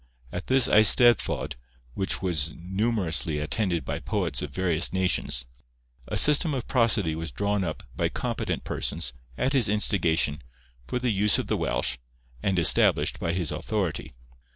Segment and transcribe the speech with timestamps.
[0.31, 1.53] At this eisteddfod,
[1.93, 5.45] which was numerously attended by poets of various nations,
[6.07, 10.41] a system of prosody was drawn up by competent persons, at his instigation,
[10.87, 11.99] for the use of the Welsh,
[12.41, 14.15] and established by his authority.